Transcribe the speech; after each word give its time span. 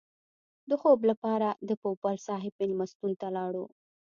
د 0.69 0.71
خوب 0.81 0.99
لپاره 1.09 1.49
د 1.69 1.71
پوپل 1.81 2.15
صاحب 2.27 2.53
مېلمستون 2.59 3.11
ته 3.21 3.27
لاړو. 3.35 3.65